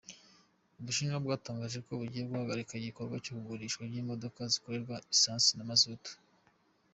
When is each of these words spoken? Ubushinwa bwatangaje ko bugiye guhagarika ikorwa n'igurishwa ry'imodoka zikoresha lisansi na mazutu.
Ubushinwa 0.79 1.17
bwatangaje 1.25 1.79
ko 1.85 1.91
bugiye 1.99 2.23
guhagarika 2.29 2.73
ikorwa 2.89 3.17
n'igurishwa 3.31 3.81
ry'imodoka 3.89 4.39
zikoresha 4.53 4.95
lisansi 5.11 5.51
na 5.55 5.67
mazutu. 5.69 6.11